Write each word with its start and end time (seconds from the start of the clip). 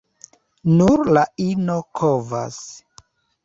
Nur 0.79 1.11
la 1.19 1.27
ino 1.49 1.77
kovas. 2.03 2.61